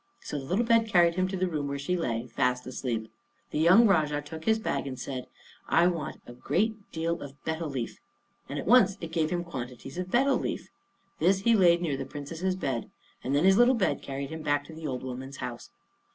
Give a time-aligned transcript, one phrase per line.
[0.19, 3.11] So the little bed carried him to the room where she lay fast asleep.
[3.51, 5.27] The young Rajah took his bag and said,
[5.67, 7.99] "I want a great deal of betel leaf,"
[8.49, 10.69] and it at once gave him quantities of betel leaf.
[11.19, 12.89] This he laid near the Princess's bed,
[13.23, 15.69] and then his little bed carried him back to the old woman's house.